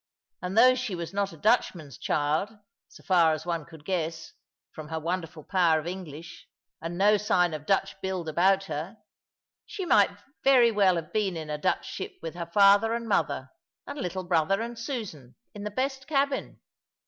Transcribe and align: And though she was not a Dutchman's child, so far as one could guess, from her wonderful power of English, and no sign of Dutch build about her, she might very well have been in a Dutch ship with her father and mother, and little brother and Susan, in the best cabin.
And 0.41 0.57
though 0.57 0.73
she 0.73 0.95
was 0.95 1.13
not 1.13 1.31
a 1.31 1.37
Dutchman's 1.37 1.99
child, 1.99 2.49
so 2.87 3.03
far 3.03 3.33
as 3.33 3.45
one 3.45 3.65
could 3.65 3.85
guess, 3.85 4.33
from 4.71 4.87
her 4.87 4.99
wonderful 4.99 5.43
power 5.43 5.77
of 5.79 5.85
English, 5.85 6.47
and 6.81 6.97
no 6.97 7.17
sign 7.17 7.53
of 7.53 7.67
Dutch 7.67 7.95
build 8.01 8.27
about 8.27 8.63
her, 8.63 8.97
she 9.67 9.85
might 9.85 10.09
very 10.43 10.71
well 10.71 10.95
have 10.95 11.13
been 11.13 11.37
in 11.37 11.51
a 11.51 11.59
Dutch 11.59 11.85
ship 11.87 12.15
with 12.19 12.33
her 12.33 12.47
father 12.51 12.95
and 12.95 13.07
mother, 13.07 13.51
and 13.85 13.99
little 13.99 14.23
brother 14.23 14.59
and 14.59 14.79
Susan, 14.79 15.35
in 15.53 15.65
the 15.65 15.69
best 15.69 16.07
cabin. 16.07 16.59